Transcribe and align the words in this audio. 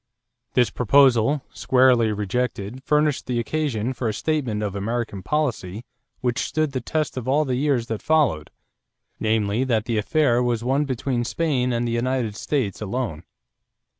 This 0.55 0.71
proposal, 0.71 1.43
squarely 1.53 2.11
rejected, 2.11 2.83
furnished 2.83 3.27
the 3.27 3.39
occasion 3.39 3.93
for 3.93 4.09
a 4.09 4.13
statement 4.15 4.63
of 4.63 4.73
American 4.75 5.21
policy 5.21 5.85
which 6.21 6.39
stood 6.39 6.71
the 6.71 6.81
test 6.81 7.17
of 7.17 7.27
all 7.27 7.45
the 7.45 7.53
years 7.53 7.85
that 7.85 8.01
followed; 8.01 8.49
namely, 9.19 9.63
that 9.63 9.85
the 9.85 9.99
affair 9.99 10.41
was 10.41 10.63
one 10.63 10.85
between 10.85 11.23
Spain 11.23 11.71
and 11.71 11.87
the 11.87 11.91
United 11.91 12.35
States 12.35 12.81
alone. 12.81 13.21